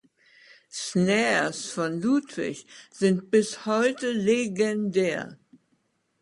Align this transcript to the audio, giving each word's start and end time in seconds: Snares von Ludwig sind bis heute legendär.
Snares 0.71 1.69
von 1.73 2.01
Ludwig 2.01 2.65
sind 2.89 3.29
bis 3.29 3.67
heute 3.67 4.09
legendär. 4.11 5.37